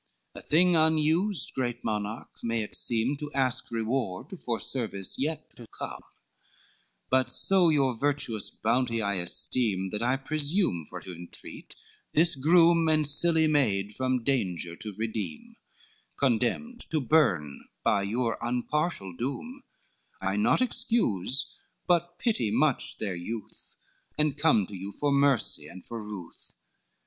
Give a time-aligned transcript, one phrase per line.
[0.35, 5.55] XLIX "A thing unused, great monarch, may it seem, To ask reward for service yet
[5.57, 6.01] to come;
[7.11, 11.75] But so your virtuous bounty I esteem, That I presume for to intreat
[12.15, 15.53] this groom And silly maid from danger to redeem,
[16.17, 19.61] Condemned to burn by your unpartial doom,
[20.19, 21.55] I not excuse,
[21.85, 23.75] but pity much their youth,
[24.17, 26.55] And come to you for mercy and for ruth.